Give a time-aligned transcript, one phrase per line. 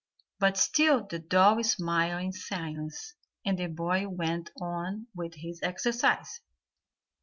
[0.39, 3.13] But still the doll smiled in silence,
[3.45, 6.41] and the boy went on with his exercise.